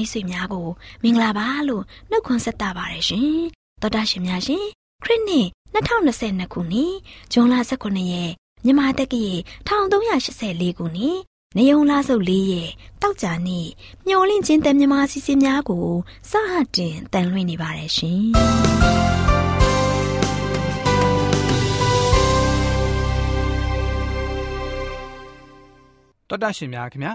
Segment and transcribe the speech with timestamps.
[0.00, 0.66] မိတ်ဆွေများကို
[1.02, 3.40] မင်္ဂလာပါလို့နှုတ်ခွန်းဆက်တာပါတယ်ရှင်
[3.80, 4.64] တော်တာရှင်များရှင်
[5.04, 6.94] ခရစ်နှစ်2022ခုနှစ်
[7.32, 8.32] ဇွန်လ18ရက်
[8.64, 9.34] မြန်မာတက္ကရာ
[9.68, 11.18] 1384ခုနှစ်
[11.56, 12.70] နေုံလာစုပ်၄ရက်
[13.02, 13.68] တောက်ကြနေ့
[14.06, 15.86] မျော်လင့်ခြင်းတန်မြမာစီစဉ်များကို
[16.30, 18.20] စဟတင်တန်လွှင့်နေပါတယ်ရှင်
[26.28, 27.14] တော်တာရှင်များခင်ဗျာ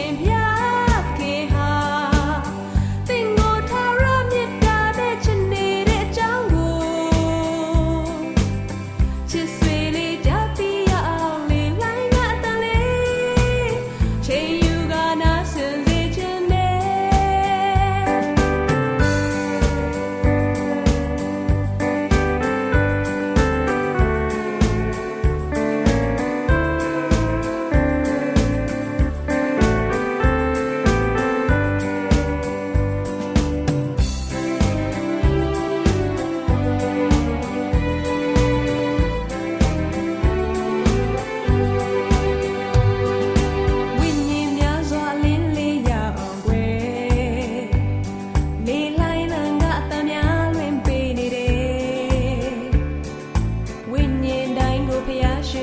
[0.00, 0.39] Yeah.
[55.52, 55.54] ဒ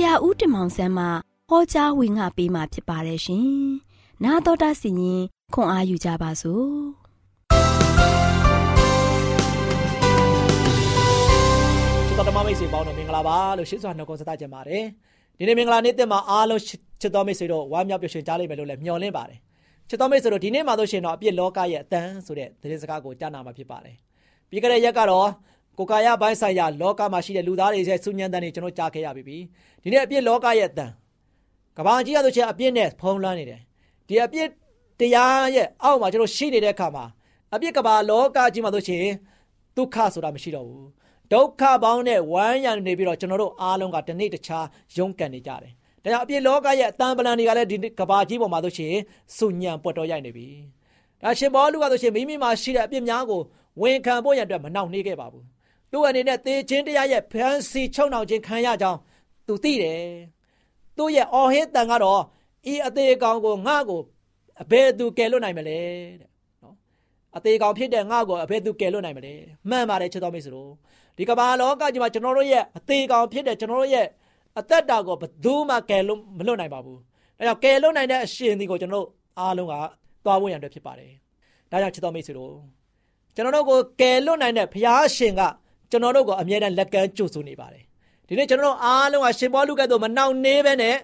[0.03, 1.06] ရာဦးတင်မောင်ဆန်းမှ
[1.50, 3.47] ဟောကြားဝင်ငါပေးมาဖြစ်ပါတယ်ရှင်။
[4.24, 5.21] 나တော်တာစီရင်
[5.53, 6.68] ခွန်အားယူကြပါစို့။
[12.07, 14.83] ဒီက တော်ဓမ္မမိတ်ဆွေပေါင်းတို့မင်္ဂလာပါလို့ရှင်းစွာနှုတ်ခွန်းဆက်သကြပါတယ်
[15.38, 16.62] ဒီနေ့မင်္ဂလာနေ့တင်မှာအားလုံး
[17.01, 19.39] ချစ်တော်မိတ်ဆွေတို့ဝမ်းမြောက်ပျော်ရွှင်ကြလိမ့်မယ်လို့လည်းမျှော်လင့်ပါတယ်
[19.89, 23.95] ချစ်တော်မိတ်ဆွေတို့ဒီနေ့မှာဆိုရှင်တော့အပြစ်လောကရဲ့အတန်းဆိုတဲ့သတင်းစကားကိုကြားနာမှာဖြစ်ပါတယ်
[24.50, 25.27] ပြီးကြတဲ့ရက်ကတော့
[25.79, 29.23] ကိုကာယဘိုင်းဆိုင်ရာလောကမှာရှိတဲ့လူသားတွေရဲ့ဆုညံတန်တွေကျွန်တော်ကြားခဲ့ရပြီ
[29.82, 30.93] ဒီနေ့အပြစ်လောကရဲ့အတန်း
[31.76, 33.61] ကဘာကြီးရဆိုရှင်အပြစ်နဲ့ဖုံးလွှမ်းနေတယ်
[34.09, 34.49] ဒီအပြစ်
[35.00, 37.05] တရားရဲ့အောက်မှာကျွန်တော်ရှိနေတဲ့အခါမှာ
[37.55, 39.05] အပြစ်ကဘာလောကကြီးမှာဆိုရှင်
[39.76, 40.88] ဒုက္ခဆိုတာမရှိတော့ဘူး
[41.32, 44.67] ဒုက္ခပေါင်းနဲ့ဝမ်းရံနေပြီးတော့ကျွန်တော်တို့အားလုံးကတနေ့တခြား
[44.97, 45.73] ရုန်းကန်နေကြတယ်။
[46.03, 48.94] ဒါကြောင့်အပြစ်လောကရဲ့အတန်ပလန်တွေကလည်းဒီကဘာကြီးပေါ်မှာဆိုရှင်
[49.37, 50.49] စုညံပွက်တော်ရိုက်နေပြီ။
[51.23, 53.41] ဒါရှင်ဘောလူကဆိုရှင်မိမိမှာရှိတဲ့အပြစ်များကို
[53.81, 55.44] ဝန်ခံဖို့ရန်အတွက်မနှောင့်နှေးခဲ့ပါဘူး။
[55.94, 58.99] သူ့အနေနဲ့သေခြင်းတရားရဲ့ဖန်စီချုံနှောင်ခြင်းခံရကြောင်း
[59.46, 60.02] သူသိတယ်။
[60.96, 62.20] သူ့ရဲ့အော်ဟစ်တန်ကတော့
[62.73, 64.00] ဤအသေးကောင်ကိုငါ့ကို
[64.62, 65.79] အဘယ်သူကယ်လွတ်နိုင်မလဲ
[66.20, 66.29] တဲ့
[66.62, 66.75] နော်။
[67.37, 69.35] အသေးကောင်ဖြစ်တဲ့ငါ့ကိုအဘယ်သူကယ်လွတ်နိုင်မလဲ။
[69.70, 70.70] မှန်ပါတယ်ချစ်တော်မိတ်ဆွေတို့။
[71.17, 74.06] ဒီကမ္ဘာလောကကြီးမှာကျွန်တော်တို့ရဲ့အသေးကောင်ဖြစ်တဲ့ကျွန်တော်တို့ရဲ့
[74.58, 76.99] အသက်တာကိုဘယ်သူမှကယ်လို့မလွတ်နိုင်ပါဘူး။
[77.38, 79.08] ဒါကြောင့်ကယ်လွတ်နိုင်တဲ့အရှင်ဒီကိုကျွန်တော်တို့
[79.38, 79.75] အားလုံးက
[80.25, 81.12] သွားဖို့ရန်အတွက်ဖြစ်ပါတယ်။
[81.70, 82.55] ဒါကြောင့်ချစ်တော်မိတ်ဆွေတို့
[83.35, 85.43] ကျွန်တော်တို့ကိုကယ်လွတ်နိုင်တဲ့ဘုရားရှင်က
[85.94, 87.82] ကျွန်တော်တို့ကိုအမြဲတမ်းလက်ကမ်းကြိုဆိုနေပါတယ်။
[88.29, 90.96] ဒီနေ့ကျွန်တော်တို့အားလုံးကရှင်ဘောလူကဲ့သို့မနှောင့်နှေးပဲနဲ့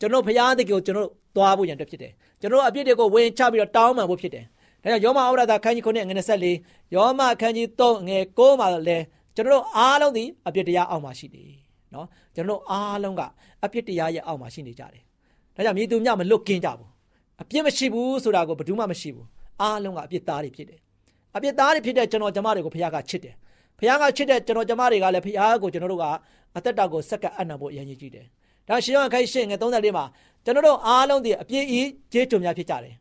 [0.00, 4.44] ကျွန်တော်ဘုရားသခင်ကိုကျွန်တော်တို့သွားဖို့ရန်အတွက်ဖြစ်တယ်။ကျွန်တော်တို့အပြစ်တွေကိုဝင်ချပြီးတော့တောင်းပန်ဖို့ဖြစ်တယ်။
[4.82, 6.02] ဒါကြောင့်ယောမဩရဒခန်းကြီး9ငွေ
[6.50, 9.04] 24ယောမခန်းကြီး3ငွေ9မှာလည်း
[9.36, 11.50] ကျွန်တော်တို့အားလုံးဒီအပြစ်တရားအောက်မှာရှိတယ်
[11.94, 13.22] နော်ကျွန်တော်တို့အားလုံးက
[13.64, 15.02] အပြစ်တရားရဲ့အောက်မှာရှိနေကြတယ်
[15.54, 16.90] ဒါကြောင့်မြေသူမြမလွတ်ကင်းကြဘူး
[17.42, 19.26] အပြစ်မရှိဘူးဆိုတာကိုဘယ်သူမှမရှိဘူး
[19.62, 20.80] အားလုံးကအပြစ်သားတွေဖြစ်တယ်
[21.36, 23.34] အပြစ်သားတွေဖြစ်တဲ့ကျွန်တော်ကျမတွေကိုဘုရားကချစ်တယ်
[23.78, 26.04] ဘုရားကချစ်တဲ့ကျွန်တော်ကျမတွေကလည်းဘုရားကိုကျွန်တော်တို့က
[26.56, 28.26] အသက်တာကိုစက္ကအနံ့ဖို့အရင်ကြီးတယ်
[28.68, 30.04] ဒါရှင်ယောဟန်ခိုင်ရှင်းငယ်34မှာ
[30.44, 31.80] ကျွန်တော်တို့အားလုံးဒီအပြစ်ဤ
[32.12, 32.94] ကျေးကျွန်များဖြစ်ကြတယ်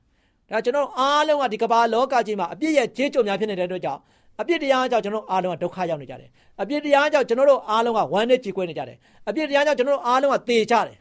[0.49, 4.01] ဒါကျွန်တော်အားလုံးကဒီကမ္ဘာလောကကြီးမှာအပြစ်ရဲ့ကျေးကျွန်များဖြစ်နေတဲ့အတွက်ကြောင့်
[4.41, 6.29] အပြစ်တရားကြောင့်ကျွန်တော်အားလုံးကဒုက္ခရောက်နေကြတယ်
[6.61, 8.97] အပြစ်တရားကြောင့်ကျွန်တော်တို့အားလုံးကဝမ်းနဲ့ကြေကွဲနေကြတယ်
[9.27, 10.97] အပြစ်တရားကြောင့်ကျွန်တော်တို့အားလုံးကသေကြတယ်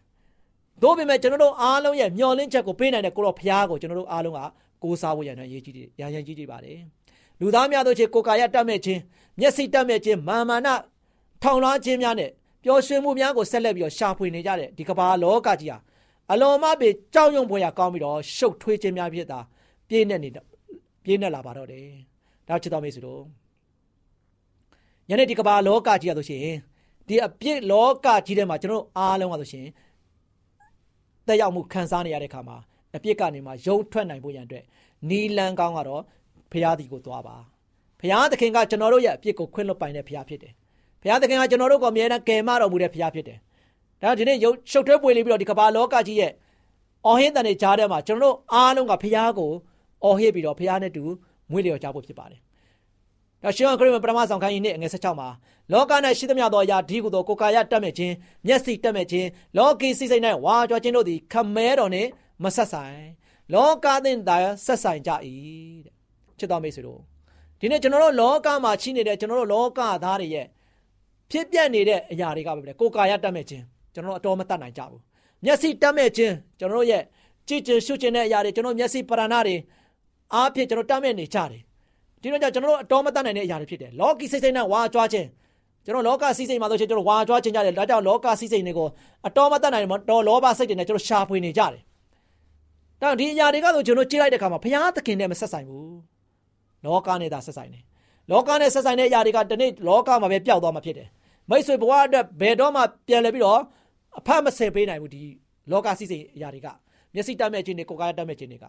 [0.83, 4.41] သို့ပေမဲ့ကျွန်တော်တို့အားလုံးရဲ့မျှော်လင့်ချက်ကိုပေးနိုင်တဲ့ကိုတော်ဖရားကိုကျွန်တော်တို့အားလုံးက
[4.83, 6.79] ကိုးစားဖို့ရန်အရေးကြီးတယ်ရန်ရန်ကြီးကြီးပါတယ်
[7.41, 9.01] လူသားများတို့ချေကိုကာယတတ်မဲ့ခြင်း
[9.41, 10.69] မျက်စိတတ်မဲ့ခြင်းမာမာန
[11.43, 12.31] ထောင်လွှားခြင်းများနဲ့
[12.63, 15.79] ပျော်ရွှင်မှုများကိုဆက်လက်ပြီးတော့ရှာဖွေနေကြတဲ့ဒီကမ္ဘာလောကကြီးဟာ
[16.33, 19.39] အလွန်မှပဲကြောက်ရွံ့ဖွယ်ရာကောင်းပြီးတော့ရှုပ်ထွေးခြင်းများဖြစ်တာ
[19.89, 20.29] ပြည့်နေနေ
[21.05, 21.87] ပြည့်နေလာပါတော့တယ်
[22.49, 23.23] ဒါချစ်တော်မိတ်ဆွေတို့
[25.11, 26.45] ယနေ့ဒီကမ္ဘာလောကကြီးရဆိုရှင်
[27.09, 29.67] ဒီအပြစ်လောကကြီးထဲမှာကျွန်တော်အားလုံးကဆိုရှင်
[31.27, 32.57] တက်ရောက်မှုခံစားနေရတဲ့ခါမှာ
[32.97, 34.65] အပြစ်ကနေမှယုံထွက်နိုင်ဖို့ရန်အတွက်
[35.09, 36.03] နီလန်ကောင်းကတော့
[36.53, 37.37] ဖရာဒီကိုသွားပါ
[38.01, 40.53] ဖရာသခင်ကကျွန်တော်တို့ရဲ့အပြစ်ကိုခွင့်လွှတ်ပိုင်တဲ့ဖရာဖြစ်တယ်
[41.03, 43.39] ဖရာသခင်ကကျွန်တော်တို့ကိုအမြဲတမ်းကယ်မတော်မူတဲ့ဖရာဖြစ်တယ်
[44.03, 44.37] ဒါဒီနေ့
[44.71, 46.33] ရှုပ်ထွေးပွေလေးပြီးတော့ဒီကမ္ဘာလောကကြီးရဲ့
[47.07, 49.51] အော်ဟင်းတန်တွေကြားထဲမှာကျွန်တော်တို့အားလုံးကဖရာကို
[50.05, 51.05] အော်ဟစ်ပြီးတော့ဖရာနဲ့တူ
[51.51, 52.41] မွေးလျော်ကြဖို့ဖြစ်ပါတယ်
[53.43, 55.29] ဒါရှင်ခရစ်ဝင်ပထမဆောင်ခိုင်းရင်အငယ်16မှာ
[55.73, 58.15] လောက၌ရှိသမျှသောအရာဒီဟုသောကိုယ်ကာယတတ်မဲ့ခြင်း
[58.47, 62.09] မျက်စိတတ်မဲ့ခြင်းလောကီစိစိတ်၌ဝါကြွားခြင်းတို့သည်ခမဲတော်နှင့်
[62.43, 63.01] မဆက်ဆိုင်
[63.55, 65.11] လောကသင်သာဆက်ဆိုင်ကြ၏
[65.87, 65.95] တဲ့
[66.39, 67.01] ချစ်တော်မိတ်ဆွေတို့
[67.61, 70.47] ဒီနေ့ကျွန်တော်တို့လောကမှာရှိနေတဲ့ကျွန်တော်တို့လောကသားတွေရဲ့
[71.31, 75.01] ဖြစ်ပြနေတဲ့အရာတွေကပဲကိုယ်ကာယတတ်မဲ့ခြင်းကျွန်တော်တို့အတော်မတတ်နိုင်ကြဘူး
[75.45, 77.03] မျက်စိတတ်မဲ့ခြင်းကျွန်တော်တို့ရဲ့
[77.49, 79.57] ကြည်ကျင်ရှုကျင်တဲ့အရာတွေကျွန်တော်မျက်စိပရဏတွေ
[80.35, 81.61] အားဖြင့်ကျွန်တော်တတ်မဲ့နေကြတယ်
[82.23, 85.27] ဒီတော့ကျွန်တော်တို့အတော်မတတ်နိုင်တဲ့အရာတွေဖြစ်တယ်လောကီစိတ်စိတ်နဲ့ဝါကြွားခြင်း
[85.85, 88.89] ကျွန်တော်လောကစီးစိမ်မှာဆိုရှင်ကျွန်တော်ဝါကြွားခြင်းကြတယ်ဒါကြောင့်လောကစီးစိမ်တွေကို
[89.27, 91.83] အတော်မတတ်နိုင်တော့လောဘစိတ်တွေနဲ့ကျွန်တော်ရှာဖွေနေကြတယ်
[93.03, 96.16] ဒါဒီအရာတွေကဆိုကျွန်တော်ကြည့်လိုက်တဲ့အခါမှာဘုရားသခင်နဲ့မဆက်ဆိုင်ဘူး
[96.87, 97.83] လောကနဲ့သာဆက်ဆိုင်တယ်
[98.31, 101.09] လောကနဲ့ဆက်ဆိုင်တဲ့အရာတွေကဒီနေ့လောကမှာပဲပျောက်သွားမှာဖြစ်တယ်
[101.51, 103.61] မိတ်ဆွေဘဝအတွက်ဘယ်တော့မှပြန်လဲပြီးတော့
[104.19, 105.23] အဖတ်မဆယ်ပေးနိုင်ဘူးဒီ
[105.71, 106.69] လောကစီးစိမ်အရာတွေက
[107.15, 108.67] မျက်စိတတ်မဲ့ခြင်းတွေကိုယ်ကာယတတ်မဲ့ခြင်းတွေက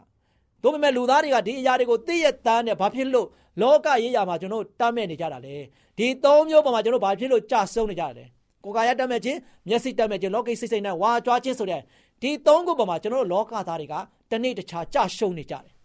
[0.63, 3.27] တို့ပေမဲ့လူသားတွေကဒီအရာတွေကိုသိရတန်းနဲ့ဘာဖြစ်လို့
[3.61, 5.55] လောကရေးရာမှာကျွန်တော်တတ်မဲ့နေကြတာလဲ
[5.97, 8.25] ဒီသုံးမျိုးပေါ်မှာကျွန်တော်ဘာဖြစ်လို့ကြာဆုံးနေကြတာလဲ
[8.63, 11.81] ကိုယ်ကာယတတ်မဲ့ခြင်းမျက်စိတတ်မဲ့ခြင်းလောကိစိတ်စိတ်နဲ့ဝါကြွားခြင်းဆိုတဲ့
[12.21, 13.95] ဒီသုံးခုပေါ်မှာကျွန်တော်လောကသားတွေက
[14.31, 15.76] တနေ့တခြားကြာရှုံးနေကြတယ်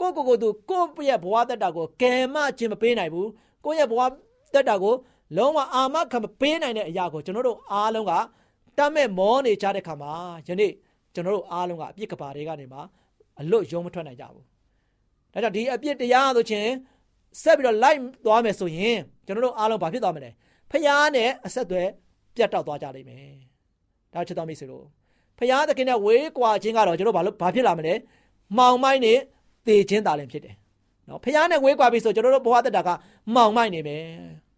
[0.00, 3.28] ကိုယ့်ကိုယ်ကိုယ်သူကိုယ့်ရဲ့ဘဝတက်တာကိုကယ်မခြင်းမပေးနိုင်ဘူး
[3.64, 4.00] ကိုယ့်ရဲ့ဘဝ
[4.54, 4.94] တက်တာကို
[5.36, 8.12] လုံးဝအာမခံမပေးနိုင်တဲ့အရာကိုကျွန်တော်တို့အားလုံးက
[8.78, 10.12] တတ်မဲ့မောနေကြတဲ့ခါမှာ
[10.46, 10.72] ယနေ့
[11.14, 12.82] ကျွန်တော်တို့အားလုံးကအပြစ်ကပါတွေကနေမှာ
[13.40, 14.44] အလွတ်ရုံမထွက်နိုင်ကြဘူး။
[15.32, 16.70] ဒါကြောင့်ဒီအပြစ်တရားဆိုခြင်း
[17.42, 20.30] ဆက်ပြီးတော့လိုက်သွားမယ်ဆိုရင်ကျွန်တော်တို့အားလုံးဘာဖြစ်သွားမလဲ။
[20.70, 21.88] ဖျားနဲ့အဆက်အသွယ်
[22.34, 23.34] ပြတ်တောက်သွားကြလိမ့်မယ်။
[24.14, 24.84] ဒါချစ်တော်မိတ်ဆွေတို့
[25.38, 27.94] ဖျားသခင်နဲ့ဝေးကွာခြင်းကတော့ကျွန်တော်ဘာလို့ဘာဖြစ်လာမလဲ။
[28.56, 29.18] မှောင်မိုက်နဲ့
[29.66, 30.54] တေခြင်းတာလည်းဖြစ်တယ်။
[31.08, 32.88] နော်ဖျားနဲ့ဝေးကွာပြီဆိုကျွန်တော်တို့ဘဝတက်တာက
[33.34, 34.04] မှောင်မိုက်နေမယ်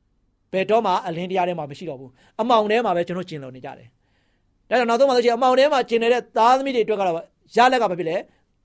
[0.52, 3.88] ။ဘယ်တော့မှအလင်းတရားထဲမှာမရှိတော့ဘူး။အမောင်ထဲမှာပဲကျွန်တော်ကျင်လို့နေကြတယ်။
[4.68, 7.16] ဒါကြောင့်နောက်ဆုံးမှဆိုချင်အမောင်ထဲမှာကျင်နေတဲ့သားသမီးတွေအတွက်ကတော့
[7.56, 8.16] ရလက်ကဘာဖြစ်လဲ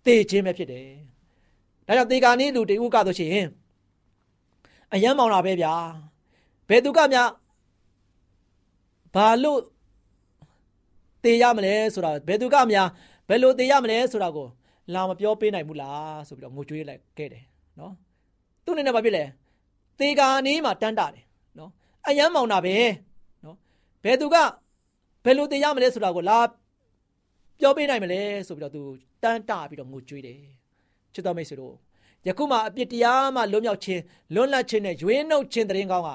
[0.05, 0.85] သေခြင်းပဲဖြစ်တယ်။
[1.87, 3.47] ဒါကြောင့်သေကာနီးလူတေဥကဆိုရှင်
[4.93, 5.73] အယံမောင်တာပဲဗျာ။
[6.69, 7.29] ဘယ်သူကများ
[9.15, 9.61] ဘာလို့
[11.23, 12.87] တေရမလဲဆိုတာဘယ်သူကများ
[13.27, 14.47] ဘယ်လိုတေရမလဲဆိုတာကို
[14.93, 17.43] လာမပြောပေးနိုင်ဘူးလားဆိုပြီးတော့ငိုကြွေးလိုက်ခဲ့တယ်
[17.79, 17.93] နော်
[18.65, 19.23] သူ့အနေနဲ့ဘာဖြစ်လဲ
[19.99, 21.23] တေကာနီးမှာတန်းတာတယ်
[21.59, 21.71] နော်
[22.07, 22.75] အယမ်းမောင်တာပဲ
[23.43, 23.55] နော်
[24.03, 24.35] ဘယ်သူက
[25.23, 26.39] ဘယ်လိုတေရမလဲဆိုတာကိုလာ
[27.59, 28.81] ပြောပေးနိုင်မလဲဆိုပြီးတော့သူ
[29.23, 30.39] တန်းတာပြီးတော့ငိုကြွေးတယ်
[31.13, 31.75] ချစ်တော်မိတ်ဆွေတို့
[32.27, 34.01] ယခုမှအပြစ်တရားမှလွတ်မြောက်ခြင်း
[34.35, 36.09] လွတ်လပ်ခြင်းနဲ့ရွေးနှုတ်ခြင်းတရင်ကောင်းက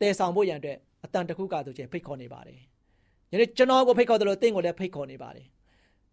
[0.00, 2.58] တည်ဆောင်ဖို့ရန်အတွက်အတန်တခုကဆိုခြင်းဖိတ်ခေါ်နေပါတယ်။
[3.32, 5.46] ယနေ့ကျွန်တော်ကိုဖိတ်ခေါ်တယ်လို့တင့်ကိုလည်းဖိတ်ခေါ်နေပါတယ်။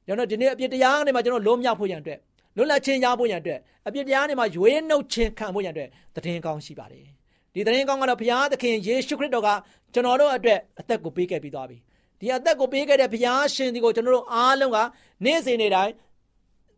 [0.07, 2.19] ကျွန်တော်ဒီနေ့အပြစ်တရားနဲ့မှကျွန်တော်လွတ်မြောက်ဖို့ရန်အတွက်
[2.57, 5.89] လွတ်လပ်ခြင်းရဖို့ရန်အတွက်အပြစ်တရားနဲ့မှရွေးနှုတ်ခြင်းခံဖို့ရန်အတွက်
[6.25, 7.05] တည်ကောင်းရှိပါတယ်။
[7.53, 9.49] ဒီတည်ကောင်းကတော့ဘုရားသခင်ယေရှုခရစ်တော်က
[9.93, 11.77] ကျွန်တော်တို့အတွက်အသက်ကိုပေးခဲ့ပြီးသွားပြီ။
[12.19, 14.77] ဒီအသက်ကိုပေးခဲ့တဲ့ဘုရားရှင်ဒီကိုကျွန်တော်တို့အားလုံးက
[15.25, 15.93] နေ့စဉ်နေ့တိုင်း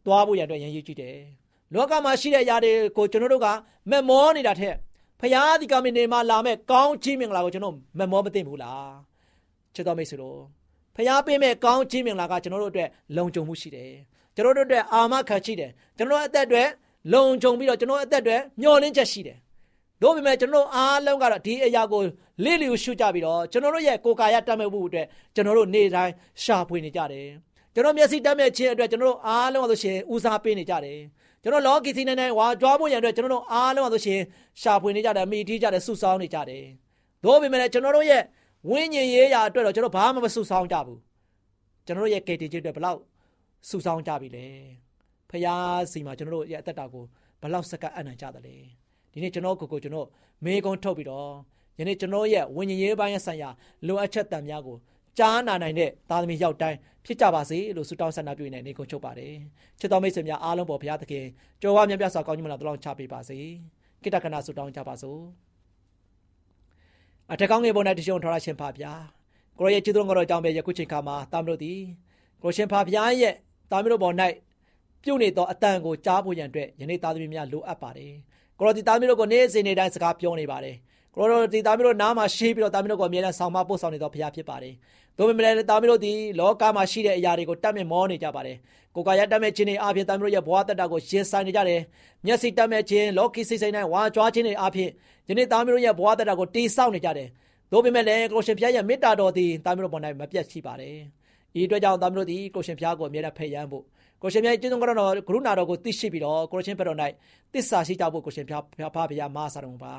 [0.05, 1.17] သွားဖို့ရန်အတွက်ရည်ရည်ကြည့်တယ်။
[1.73, 3.47] လောကမှာရှိတဲ့အရာတွေကိုကျွန်တော်တို့က
[3.89, 4.75] မက်မောနေတာထက်
[5.19, 8.93] ဖရာဒီကမင်းနေမှာလာမဲ့ကောင်းချီးမင်္ဂလာကိုကျွန်တော်မက်မောမသိဘူးလား
[9.75, 10.58] ချစ်တော်မိတ်ဆွေတို့
[10.99, 13.91] ဖရာပေးမဲ့ကောင်းချီးမင်္ဂလာကကျွန်တော်တို့အတွက်လုံခြုံမှုရှိတယ်
[14.35, 16.67] ကျွန်တော်တို့အတွက်အာမခံရှိတယ်ကျွန်တော်အသက်အတွက်
[17.13, 19.37] လုံခြုံပြီးတော့ကျွန်တော်အသက်အတွက်မျှော်လင့်ချက်ရှိတယ်
[20.01, 22.01] တို့ပေမဲ့ကျွန်တော်အားလုံးကတော့ဒီအရာကို
[22.43, 26.13] လေးလျူရှုကြပြီးတော့ကျွန်တော်တို့ရဲ့ကိုယ်ကာယတတ်မဲ့မှုအတွက်ကျွန်တော်တို့နေ့တိုင်း
[26.43, 27.27] ရှာဖွေနေကြတယ်
[27.73, 30.99] ကျွန်တော်မျက်စိတတ်မဲ့ခြင်းအတွက်ကျွန်တော်တို့အားလုံးဆိုရှင်ဦးစားပေးနေကြတယ်
[31.43, 34.19] ကျွန်တော်လောကီစီနေနေဝါကြွားဖို့ရန်အတွက်ကျွန်တော်တို့အားလုံးဆိုရှင်
[34.61, 36.63] ရှာဖွေနေကြတယ်မိတီးကြတယ်စုဆောင်းနေကြတယ်။
[37.23, 38.21] သို့ပေမဲ့ကျွန်တော်တို့ရဲ့
[38.67, 40.99] ဝိညာဉ်ရေးရာအတွက်တော့ကျွန်တော်ဘာမှမစုဆောင်းကြဘူး။
[41.85, 42.99] ကျွန်တော်တို့ရဲ့ကေတီချင်းအတွက်ဘလောက်
[43.69, 44.47] စုဆောင်းကြပြီလဲ။
[45.29, 47.03] ဖျားစီမှာကျွန်တော်တို့ရဲ့အသက်တာကို
[47.41, 48.55] ဘလောက်စကအနံ့ကြတယ်လဲ။
[49.13, 50.07] ဒီနေ့ကျွန်တော်ကိုကိုကျွန်တော်
[50.45, 51.31] မေကုန်းထုတ်ပြီးတော့
[51.79, 53.49] ယနေ့ကျွန်တော်ရဲ့ဝိညာဉ်ရေးပိုင်းဆိုင်ရာ
[53.87, 54.77] လိုအပ်ချက်တန်များကို
[55.17, 59.33] ကြားနာနိုင်တဲ့သားသမီးယောက်တိုင်းဖြစ်ကြပါစေလို့ဆုတောင်းဆန္ဒပြုနေနေကုန်ချုပ်ပါတယ်
[59.79, 61.25] ချစ်တော်မိတ်ဆွေများအားလုံးပေါ်ဘုရားသခင်
[61.61, 63.37] ကြော်ဝါမြတ်ပြစွာကောင်းကြီးမလားတလောင်းချပေးပါစေ
[64.03, 65.19] ကိတ္တကနာဆုတောင်းကြပါစို့
[67.33, 68.93] အထက်ကောင်းငယ်ပေါ်၌တရှုံထော်ရရှင်ဖာဗျာ
[69.59, 71.79] ကိုရရဲ့ချစ်တော်တော်ကြောင့်ပဲယခုချိန်ခါမှာတာမလို့သည်
[72.43, 73.33] ကိုရှင်ဖာဗျာရဲ့
[73.71, 74.15] တာမလို့ပေါ်၌
[75.03, 78.13] ပြုတ်နေသောအတန်ကိုကြားဖို့ရန်အတွက်ယနေ့သားသမီးများလိုအပ်ပါတယ်
[78.59, 80.75] ကိုရောဒီသားသမီးတို့ကိုနေ့စဉ်နေ့တိုင်းစကားပြောနေပါတယ်
[81.15, 84.73] ကိုရောဒီသားမီးတို့နားမှာရှိပြီးတော့သားမီးတို့ကိုအမြဲတမ်းဆောင်မပို့ဆောင်နေတော့ဘုရားဖြစ်ပါတယ်။
[85.17, 88.57] သို့ပေမဲ့လည်းသားမီးတို့ဒီလောကမှာရှိတဲ့အရာတွေကိုတတ်မြင်မောနေကြပါတယ်။
[89.07, 91.81] ကိုယ်ကရတတ်မဲ့ခြင်းတွေအပြင်သားမီးတို့ရဲ့ဘဝတတကိုရင်ဆိုင်နေကြတယ်။
[92.25, 94.89] မျက်စိတတ်မဲ့ခြင်းလောကီစိတ်ဆိုင်တိုင်းဝါကြွားခြင်းတွေအပြင်
[95.27, 97.27] ဒီနေ့သားမီးတို့ရဲ့ဘဝတတကိုတိဆောက်နေကြတယ်။
[97.71, 100.97] သို့ပေမဲ့လည်းကိုရှင်ဖျားရဲ့မေတ္တာတော်သည်သားမီးတို့ပေါ်၌မပြတ်ရှိပါတယ်။
[101.59, 103.83] ဤအတွက်ကြောင့်သားမီးတို့ဒီကိုရှင်ဖျားကိုအမြဲတမ်းဖယ်ရန်ဖို့
[104.21, 106.97] ကိုရှင်မြတ်ကျေးဇူးတော်တော်ကရုဏာတော်ကိုသိရှိပြီးတော့ကိုရှင်ဘက်တော်၌
[107.53, 109.93] တစ္ဆာရှိကြဖို့ကိုရှင်ဖျားဖျားဖားဖျားမဆာတော်ပါ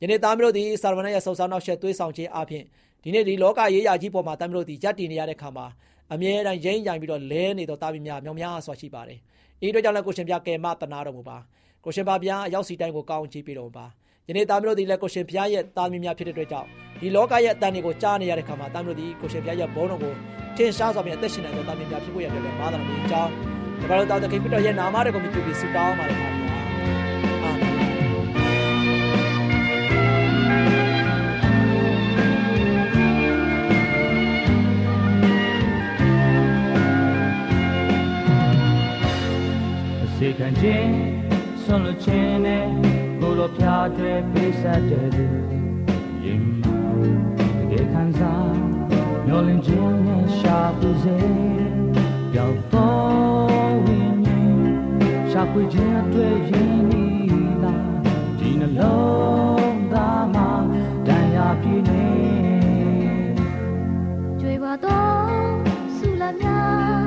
[0.00, 2.64] ယနေ့သားမျိုးတို့ဒီစာရမဏေရဲ့ဆောက်ဆောက်နောက်ဆက်သွေးဆောင်ခြင်းအပြင်
[3.02, 5.66] ဒီနေ့ဒီလောကရေးရာကြီးပေါ်မှာသားမျိုးတို့ဒီရပ်တည်နေရတဲ့ခါမှာ
[6.12, 9.18] အမြဲတမ်းရင်းရိုင်ပြီးတော့လဲနေတော့တာပြီးများမြောင်များစွာရှိပါတယ်။
[9.66, 11.38] ဤတို့ကြောင့်လည်းကိုရှင်ပြကယ်မတနာတော်မူပါ။
[11.84, 13.86] ကိုရှင်ပါဗျာအရောက်စီတိုင်းကိုကောင်းချီးပေးတော်မူပါ။
[14.28, 16.68] ယနေ့သားမျိုးတို့ဒီလည်းကိုရှင်ဖျားရဲ့သားမီးများဖြစ်တဲ့အတွက်ကြောင့်
[17.00, 20.12] ဒီလောကရဲ့အတန်တွေကိုကြားနေရတဲ့ခါမှာသားမျိုးတို့ဒီကိုရှင်ဖျားရဲ့ဘုန်းတော်ကို
[20.56, 23.30] ထင်ရှားစွာဖြင့်အသက်ရှင်နိုင်တဲ့သားမီးများဖြစ်ဖို့ရတဲ့မာသာတော်မူကြောင်း
[23.80, 26.43] ဒီဘာလို့တောင်းတခင်ဖြစ်တော်ရဲ့နာမတော်ကိုမြည်ပြီးဆုတောင်းပါတယ်ခါ
[40.26, 40.92] စေခံခြင်း
[41.62, 42.66] ဆွလွတ်ခြင်းနဲ့
[43.20, 45.26] ကိုလိုဖျားတဲ့ပိစတဲ့လူ
[46.24, 46.44] ရင်
[47.58, 48.54] တကယ်ခံစား
[49.26, 51.18] မျောလင်းခြင်းနဲ့ရှာဖွေစေ
[52.36, 54.54] ရောက်တော့ဝိညာဉ်
[55.30, 57.74] ရှာဖွေခြင်းအတွက်ရင်းနှီးလာ
[58.38, 60.50] ဒီနှလုံးသားမှာ
[61.06, 62.06] တရားပြည့်နေ
[64.40, 65.52] ကြွေပါတော့
[65.96, 67.03] ဆူလာများ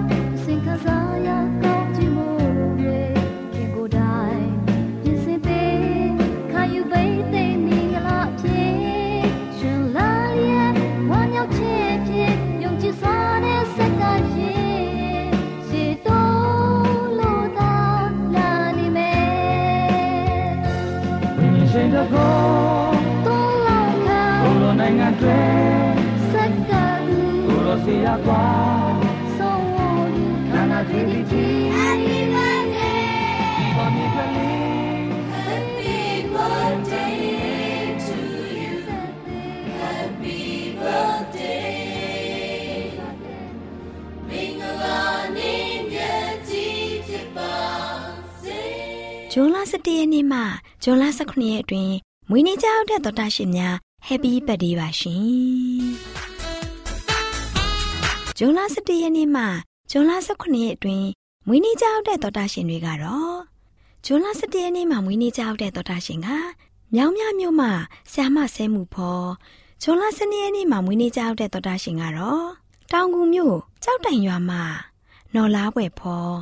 [51.37, 51.95] န်လ18ရက်အတွင်း
[52.29, 53.75] မွေးနေ့ကြောက်တဲ့တော်တာရှင်များ
[54.07, 55.21] Happy Birthday ပါရှင်။
[58.37, 59.43] ဇွန်လ17ရက်နေ့မှ
[59.91, 61.07] ဇွန်လ18ရက်အတွင်း
[61.47, 63.37] မွေးနေ့ကြောက်တဲ့တော်တာရှင်တွေကတော့
[64.05, 66.29] ဇွန်လ17ရက်နေ့မှမွေးနေ့ကြောက်တဲ့တော်တာရှင်က
[66.93, 67.71] မြောင်မြမြို့မှာ
[68.13, 69.27] ဆ iam မဆဲမှုဖော်
[69.83, 72.47] ဇွန်လ12ရက်နေ့မှာမွေးနေ့ကြောက်တဲ့တော်တာရှင်ကတော့
[72.91, 74.63] တောင်ကူမြို့ကြောက်တိုင်ရွာမှာ
[75.35, 76.35] နော်လားပွဲဖော်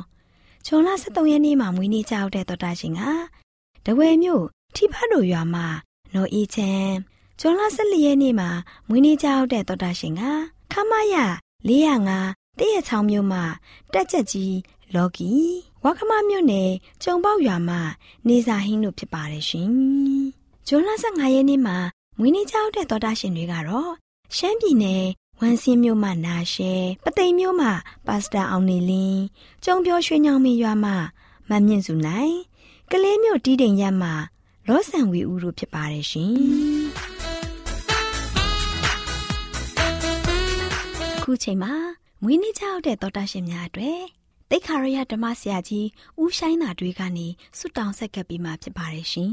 [0.66, 3.00] ဇွန်လ13ရက်နေ့မှာမွေးနေ့ကြောက်တဲ့တော်တာရှင်က
[3.84, 4.44] တဝဲမြို့
[4.76, 5.66] ထိဖတ်တို့ရွာမှာ
[6.14, 6.94] နော်အေးချမ်း
[7.40, 8.50] ဇွန်လ14ရက်နေ့မှာ
[8.88, 10.22] မွေးနေ့ကြောက်တဲ့တော်တာရှင်က
[10.72, 11.16] ခမရ
[11.68, 13.42] 405တည့်ရချောင်းမြို့မှာ
[13.92, 14.56] တက်ချက်ကြီး
[14.94, 15.30] လော်ကီ
[15.84, 16.70] ဝါခမမြို့နယ်
[17.02, 17.80] ကျုံပေါက်ရွာမှာ
[18.28, 19.70] နေစာဟင်းတို့ဖြစ်ပါတယ်ရှင်
[20.66, 21.76] ဇွန်လ15ရက်နေ့မှာ
[22.18, 23.92] မွေးနေ့ကြောက်တဲ့သောတာရှင်တွေကတော့
[24.36, 25.04] ရှမ်းပြည်နယ်
[25.40, 26.72] ဝမ်စင်းမြို့မှာနာရှဲ
[27.04, 27.72] ပသိမ်မြို့မှာ
[28.06, 29.22] ပါစတာအောင်နေလင်း
[29.64, 30.96] ကျုံပြောရွှေညောင်မင်းရွာမှာ
[31.50, 32.34] မမြင့်စုနိုင်
[32.90, 34.14] ကလေးမြို့တီးတိမ်ရက်မှာ
[34.68, 36.34] လောဆန်ဝီဦးတို့ဖြစ်ပါတယ်ရှင်
[41.22, 41.74] ခုချိန်မှာ
[42.22, 44.00] မွေးနေ့ကြောက်တဲ့သောတာရှင်များအတွက်
[44.50, 45.86] တိတ်ခါရရဓမ္မဆရာကြီး
[46.22, 47.26] ဦးဆိုင်သာတွေကနေ
[47.58, 49.32] ဆုတောင်းဆက်ကပ်ပြီးမှဖြစ်ပါတယ်ရှင်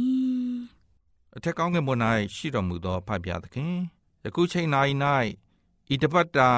[1.36, 1.96] အထက်ကောင်းကင်ဘုံ၌
[2.36, 3.76] ရှိတော်မူသောဖဖျားသခင်
[4.24, 4.68] ယခုချိန်၌၌
[5.94, 6.50] ဤတပတ်တာ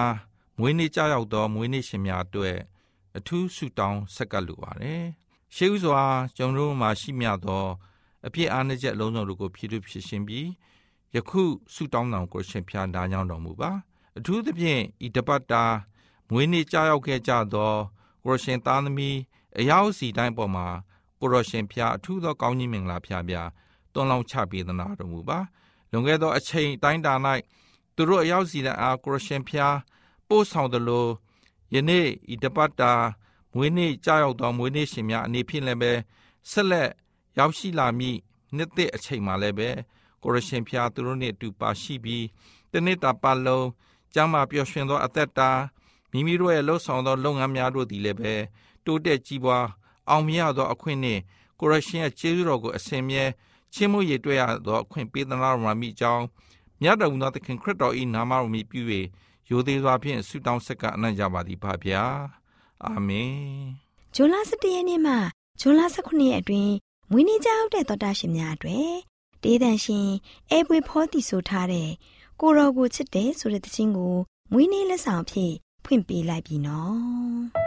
[0.59, 2.57] မွေးနေ့ကြောက်သောမွေးနေ့ရှင်များအတွက်
[3.17, 5.03] အထူးဆုတောင်းဆက်ကပ်လိုပါတယ်
[5.55, 6.03] ရှေးဥစွာ
[6.35, 7.65] ကျွန်တော်တို့မှာရှိမြသော
[8.27, 10.47] အပြစ်အားနည်းချက်အလုံးစုံတို့ကိုဖြည့်ဖြည့်ရှင်းပြီး
[11.15, 13.71] ယခုဆုတောင်းတော်ကိုရှင်ဖျားနားကြောင်းတော်မူပါ
[14.17, 15.63] အထူးသဖြင့်ဤတပတ်တာ
[16.29, 17.73] မွေးနေ့ကြောက်ခဲ့ကြသော
[18.23, 19.17] ကိုရရှင်သားသမီး
[19.59, 20.67] အယောက်စီတိုင်းပေါ်မှာ
[21.19, 23.35] ကိုရရှင်ဖျားအထူးသောကောင်းကြီးမင်္ဂလာဖျားပြ
[23.93, 25.39] တွန်းလောင်းချပေးသနာတော်မူပါ
[25.91, 27.13] လွန်ခဲ့သောအချိန်တိုင်းတာ၌
[27.95, 29.75] သူတို့အယောက်စီတိုင်းအားကိုရရှင်ဖျား
[30.27, 31.07] ပို့ဆောင်သလို
[31.73, 32.91] ယနေ့ဤတပတ်တာ
[33.53, 35.91] မွေးနေ့ကြောက်သောမွေးနေ့ရှင်များအနေဖြင့်လည်းပဲ
[36.51, 36.89] ဆက်လက်
[37.37, 38.17] ရောက်ရှိလာမည့်
[38.55, 39.69] နှစ်သက်အချိန်မှလည်းပဲ
[40.23, 42.25] ကိုရရှင်ဖျားသူတို့နှင့်အတူပါရှိပြီး
[42.71, 43.67] တနေ့တာပတ်လုံး
[44.13, 45.49] ကျမ်းမာပျော်ရွှင်သောအသက်တာ
[46.11, 48.33] မိမိတို့ရဲ့လှုပ်ဆောင်သောလုပ်ငန်းများတို့သည်လည်းပဲ
[48.85, 49.65] တိုးတက်ကြီးပွား
[50.09, 51.21] အောင်မြတ်သောအခွင့်နှင့်
[51.59, 53.23] ကိုရရှင်ရဲ့ကျေးဇူးတော်ကိုအစဉ်မြဲ
[53.73, 56.23] ချင်းမှုရည်တွေ့ရသောအခွင့်ပေးသနာတော်မှာမိကြောင်း
[56.81, 58.81] မြတ်တော်မူသောသခင်ခရစ်တော်၏နာမတော်မြည်ပြု၍
[59.49, 62.03] ရိုသေစွာဖြင့်ဆုတောင်းဆက်ကအနံ့ကြပါသည်ဖဗျာ
[62.85, 63.33] အာမင်
[64.15, 65.13] ဇွန်လ17ရက်နေ့မှ
[65.59, 66.73] ဇွန်လ18ရက်အတွင်း
[67.11, 68.93] မွေးနေ့ကြောက်တဲ့တော်တာရှင်များအတွက်
[69.43, 70.09] တေးတန်ရှင်
[70.51, 71.89] အဲပွေဖောတီဆိုထားတဲ့
[72.41, 74.15] ကိုရောကိုချစ်တယ်ဆိုတဲ့သချင်းကို
[74.51, 75.53] မွေးနေ့လက်ဆောင်ဖြင့်
[75.85, 77.64] ဖွင့်ပေးလိုက်ပြီနော်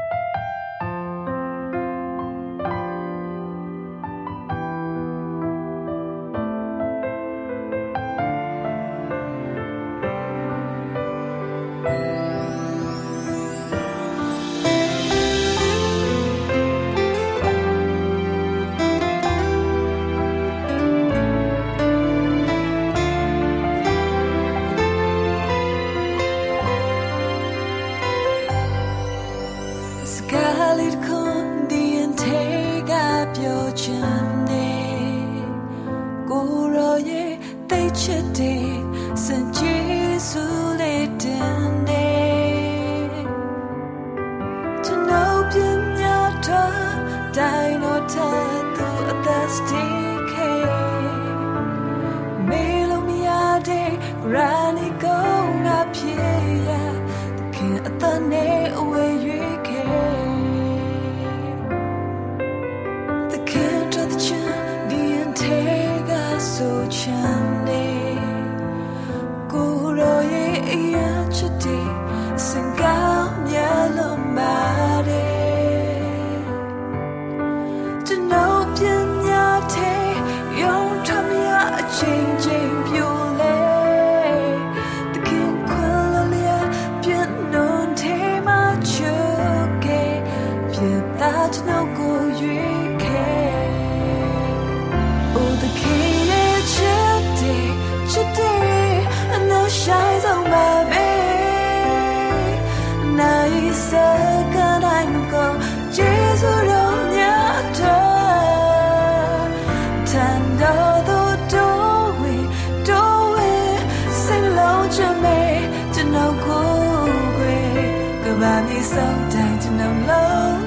[118.67, 118.97] 你送
[119.31, 120.13] 带着冷流，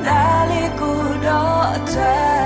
[0.03, 0.85] 哪里孤
[1.21, 1.27] 独
[1.91, 2.40] 退？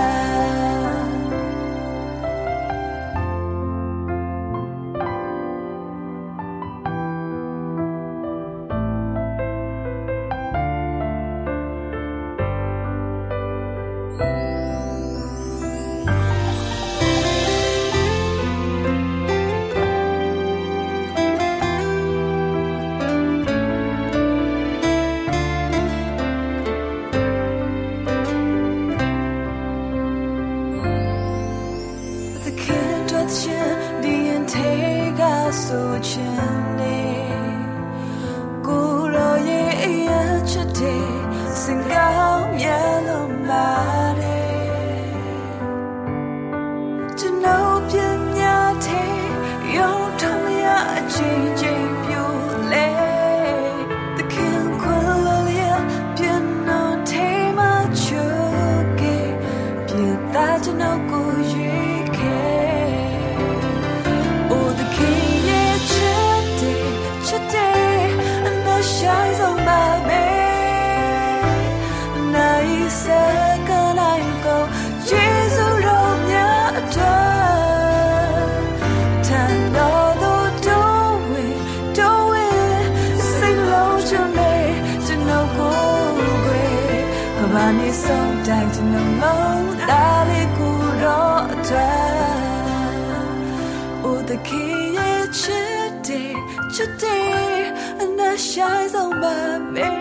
[98.56, 99.92] jamais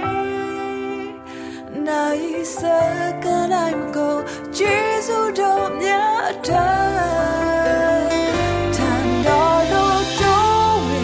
[1.87, 2.79] naïssa
[3.23, 6.61] quand I'm go Jésus don't ya die
[8.77, 9.91] Tan đó đâu
[10.21, 11.03] đâu về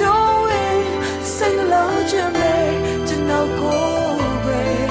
[0.00, 0.84] đâu về
[1.24, 2.58] Sinh lâu chưa về
[3.06, 4.88] Chân nào cô về.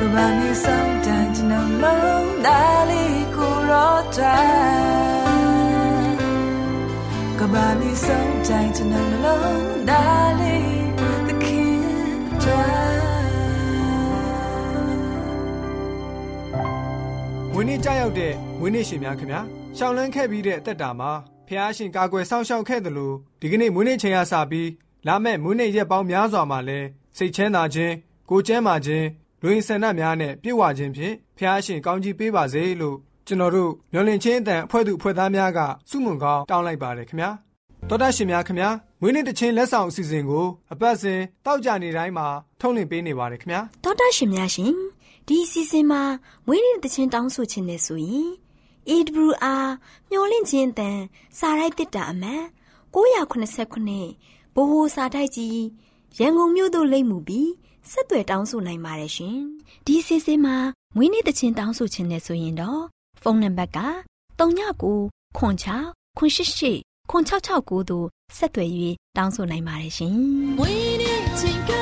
[0.00, 4.36] Cơ bản như sáng tan chân nào lâu Đã lý cô rõ ta
[7.38, 9.52] Cơ bản như sáng tan chân nào lâu
[9.86, 10.61] Đã lý
[17.62, 19.40] ဝင်းနေကြရောက်တဲ့ဝင်းနေရှင်များခင်ဗျာ
[19.76, 21.10] ရှောင်းလန်းခဲ့ပြီးတဲ့အသက်တာမှာ
[21.46, 24.68] ဖះရှင်ကာကွယ်စောင့်ရှောက်ခဲ့တယ်လို့ဒီကနေ့မွေးနေ့ချိန်ရစပြီး
[25.06, 26.78] လာမဲ့မွေးနေ့ရက်ပေါင်းများစွာမှာလဲ
[27.16, 27.94] စိတ်ချမ်းသာခြင်း
[28.30, 29.06] ကိုယ်ကျန်းမာခြင်း
[29.42, 32.96] လူရင်းဆန္ဒများနဲ့ပြည့်ဝခြင်းဖြင့်ဖះရှင်ကောင်းကြီးပေးပါစေလို့
[33.26, 37.30] ကျွန်တော်တို့မျော်လင့်ခြင်းအတန်အဖွဲ့သူအဖွဲ့သားများကစုမုံကောင်းတောင်းလိုက်ပါတယ်ခင်ဗျာ
[37.88, 38.70] တော်တတ်ရှင်များခင်ဗျာ
[39.00, 42.26] မွေးနေ့တခြင်းလက်ဆောင်အစီအစဉ်ကိုအပတ်စဉ်တောက်ကြနေတိုင်းမှာ
[42.60, 44.72] ထုတ်လွှင့်ပေးနေပါတယ်ခင်ဗျာတောတာရှင်များရှင်
[45.26, 46.02] ဒီအစီအစဉ်မှာ
[46.46, 48.30] မွေးနေ့တစ်ချင်းတောင်းဆိုခြင်းနဲ့ဆိုရင်
[48.88, 49.66] AWR
[50.10, 50.98] မျော်လင့်ခြင်းအတန်
[51.38, 52.42] စာရိုက်တစ်တာအမှန်
[52.94, 55.60] 989ဘိုဟိုစာတိုက်ကြီး
[56.18, 57.50] ရန်ကုန်မြို့သို့လိမ့်မှုပြီး
[57.90, 59.38] ဆက်သွယ်တောင်းဆိုနိုင်ပါတယ်ရှင်
[59.86, 60.56] ဒီအစီအစဉ်မှာ
[60.96, 62.82] မွေးနေ့တစ်ချင်းတောင်းဆိုခြင်းနဲ့ဆိုရင်တော့
[63.22, 63.78] ဖုန်းနံပါတ်က
[64.38, 65.54] 39ခွန်
[65.86, 68.70] 6ခွန်88ခွန်669တို့ဆက်သွယ်၍
[69.16, 70.16] တောင်းဆိုနိုင်ပါတယ်ရှင်
[70.58, 71.81] မွေးနေ့ချိန်ကရောက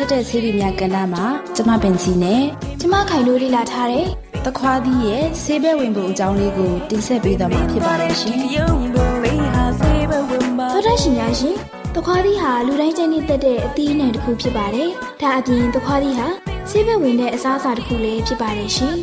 [0.02, 1.24] က်တဲ့ဆေးပြများကဏ္ဍမှာ
[1.56, 2.42] ကျမပင်စီနဲ့
[2.80, 4.06] ကျမခိုင်လို့လေ့လာထားတဲ့
[4.44, 11.54] သခွားသီးရဲ့ဆေးဘက်ဝင်ပုံအကြောင်းလေးကိုတင်ဆက်ပေးသွားမှာဖြစ်ပါတယ်ရှင်ယုံပုံလေးဟာစေဘဝင်ပါသောတာရှင်များရှင်
[11.94, 14.88] သခွားသီးဟာလူတိုင်းကျင့်နေတတ်တဲ့အသီးအနှံတစ်ခုဖြစ်ပါတယ်။
[15.22, 16.26] ဒါအပြင်သခွားသီးဟာ
[16.70, 18.96] ဆေးဘက်ဝင်တဲ့အစားအစာတစ်ခုလည်းဖြစ်ပါတယ်ရှင်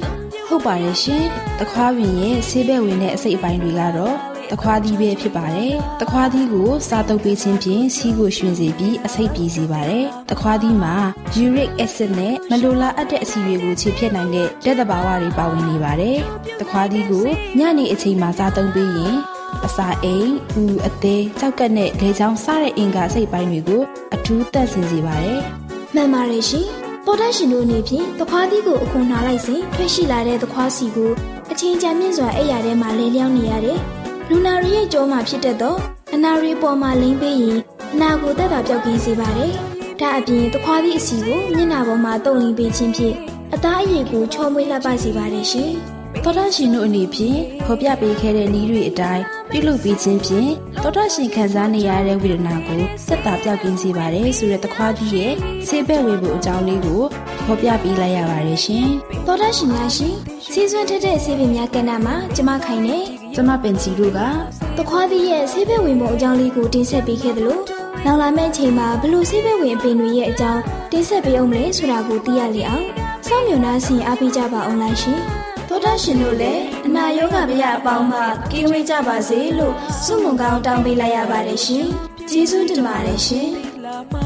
[0.47, 1.23] ဟုတ်ပါတယ်ရှင်
[1.59, 4.15] သခွားပင်ရဲ့ဆေးဘက်ဝင်တဲ့အစိတ်အပိုင်းတွေကတော့
[4.51, 10.95] သခွားသီးပဲဖြစ်ပါတယ်သခွားသီးကိုစားတုပ်ပေးခြင်းဖြင့်စီးကိုရွှင်စေပြီးအဆိပ်ပြေစေပါတယ်သခွားသီးမှာ
[11.43, 16.17] uric acid နဲ့မလိုလားအပ်တဲ့အဆီတွေကိုခြေဖြတ်နိုင်တဲ့ဓာတ်သဘာဝတွေပါဝင်နေပါတယ်
[16.59, 17.25] သခွားသီးကို
[17.59, 19.15] ညနေအချိန်မှာစားသုံးပေးရင်
[19.65, 20.29] အစာအိမ်၊
[20.61, 23.81] ဦးအသေး၊ကြောက်ကက်နဲ့လေချောင်းစတဲ့အင်္ဂါစိတ်ပိုင်းတွေကို
[24.15, 25.39] အထူးတန့်စင်စေပါတယ်။
[25.93, 26.67] မှန်ပါတယ်ရှင်။
[27.05, 31.11] သောတာရှင်တို့အနေဖြင့်သခွားသီးကိုအခွန်နှာလိုက်စဉ်ထွက်ရှိလာတဲ့သခွားစီကို
[31.51, 33.79] အချင်းချာမြင့်စွာအဲ့ရထဲမှာလဲလျောင်းနေရတယ်။
[34.29, 35.75] လူနာရီရဲ့ကြောမှာဖြစ်တတ်သော
[36.15, 37.59] အနာရီပေါ်မှာလိမ့်ပေးရင်
[37.93, 39.51] အနာကိုတက်တာပြောက်ကင်းစေပါတယ်။
[39.99, 43.15] ဒါအပြင်သခွားသီးအစီကိုမျက်နှာပေါ်မှာတုံလိမ့်ပေးခြင်းဖြင့်
[43.53, 45.71] အသားအရည်ကိုချောမွေးလှပစေပါတယ်ရှင်။
[46.23, 50.51] သောတာရှင်တို့အနေဖြင့်ဖော်ပြပေးခဲ့တဲ့နည်းတွေအတိုင်းပြုလုပ်ပြီးခြင်းဖြင့်
[50.83, 55.33] သောတာရှင်ခံစားနေရတဲ့ဝေဒနာကိုဆက်တာပြောက်ကင်းစေပါတယ်ဆိုတဲ့သခွားကြီးရဲ့
[55.67, 57.01] ဆေးဘက်ဝေဖို့အကြောင်းလေးကို
[57.45, 58.87] ဖော်ပြပေးလိုက်ရပါတယ်ရှင်
[59.25, 60.15] သောတာရှင်များရှင်
[60.51, 62.99] စီးစွမ်းထက်တဲ့ဆေးပင်များကဏ္ဍမှာကျမခိုင်နေ။
[63.35, 64.19] ကျမပင်စီတို့က
[64.77, 67.59] သခွားသီးရဲ့ဆေးဘက်ဝင်ပုံအကြောင်းလေးကိုတင်ဆက်ပေးခဲ့သလို
[68.05, 72.85] နောက်လာမယ့်ချိန်မှာဘလို့ဆေးဘက်ဝင်အပင်တွေရဲ့အကြောင်းတင်ဆက်ပေးအောင်မလဲဆိုတာကိုသိရလေအောင်
[73.27, 75.19] စောင့်မျှော်နှားဆင်အားပေးကြပါအောင်လားရှင်
[75.69, 78.19] သောတာရှင်တို့လည်းအနာနာယောဂဗျာအပေါင်းမှ
[78.51, 81.87] ကင်းဝေးကြပါစေလို့ဆုမွန်ကောင်းတောင်းပေးလိုက်ရပါတယ်ရှင်
[82.29, 83.49] ကျေးဇူးတင်ပါတယ်ရှင်
[83.85, 84.25] လာပါ